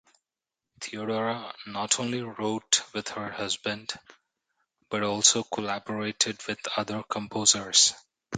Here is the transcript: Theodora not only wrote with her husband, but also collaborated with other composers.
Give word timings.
Theodora 0.79 1.53
not 1.67 1.99
only 1.99 2.23
wrote 2.23 2.81
with 2.91 3.09
her 3.09 3.29
husband, 3.29 3.93
but 4.89 5.03
also 5.03 5.43
collaborated 5.43 6.39
with 6.47 6.57
other 6.75 7.03
composers. 7.03 7.93